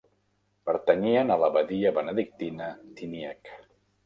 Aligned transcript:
Pertanyien 0.69 1.33
a 1.35 1.37
l'Abadia 1.41 1.93
benedictina 1.99 2.71
Tyniec. 3.03 3.55